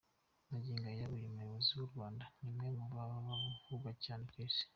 Magingo 0.49 0.85
aya 0.91 1.05
uyu 1.15 1.31
muyobozi 1.33 1.69
w’u 1.77 1.87
Rwanda 1.91 2.23
ni 2.39 2.43
umwe 2.51 2.67
mu 2.77 2.85
bavugwa 2.95 3.91
cyane 4.03 4.23
ku 4.31 4.35
Isi. 4.47 4.63